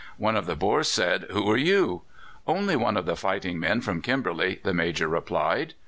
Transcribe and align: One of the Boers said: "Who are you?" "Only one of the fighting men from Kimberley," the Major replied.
One 0.17 0.35
of 0.35 0.47
the 0.47 0.55
Boers 0.55 0.87
said: 0.87 1.27
"Who 1.29 1.47
are 1.51 1.55
you?" 1.57 2.01
"Only 2.47 2.75
one 2.75 2.97
of 2.97 3.05
the 3.05 3.15
fighting 3.15 3.59
men 3.59 3.81
from 3.81 4.01
Kimberley," 4.01 4.59
the 4.63 4.73
Major 4.73 5.07
replied. 5.07 5.75